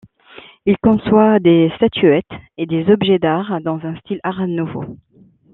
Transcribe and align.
Il 0.65 0.75
conçoit 0.81 1.37
des 1.37 1.71
statuettes 1.75 2.25
et 2.57 2.65
des 2.65 2.89
objets 2.91 3.19
d'art 3.19 3.61
dans 3.61 3.77
un 3.85 3.95
style 3.97 4.19
Art 4.23 4.47
nouveau. 4.47 4.97